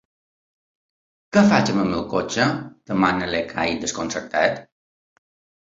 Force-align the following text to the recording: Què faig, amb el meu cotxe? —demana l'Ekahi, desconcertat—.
Què 1.37 1.43
faig, 1.51 1.69
amb 1.73 1.83
el 1.83 1.91
meu 1.91 2.01
cotxe? 2.15 2.47
—demana 2.55 3.29
l'Ekahi, 3.35 3.79
desconcertat—. 3.85 4.61